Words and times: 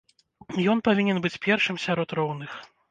Ён 0.73 0.81
павінен 0.89 1.17
быць 1.27 1.41
першым 1.47 1.75
сярод 1.87 2.19
роўных. 2.23 2.51